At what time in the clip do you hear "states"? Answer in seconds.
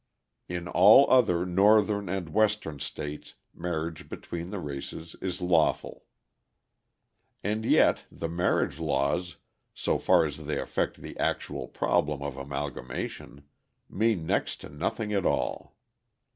2.79-3.35